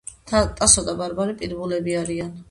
ტასო 0.29 0.83
და 0.87 0.95
ბარბარე 1.01 1.35
პიდბულები 1.43 1.95
არიან 2.01 2.33